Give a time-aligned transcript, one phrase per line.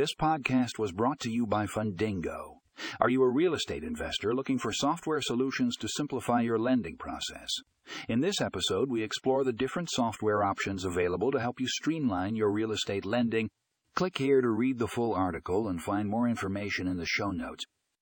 [0.00, 2.60] This podcast was brought to you by Fundingo.
[3.02, 7.50] Are you a real estate investor looking for software solutions to simplify your lending process?
[8.08, 12.50] In this episode, we explore the different software options available to help you streamline your
[12.50, 13.50] real estate lending.
[13.94, 17.66] Click here to read the full article and find more information in the show notes.